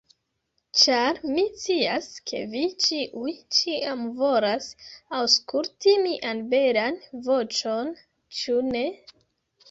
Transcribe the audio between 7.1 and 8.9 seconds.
voĉon, ĉu ne?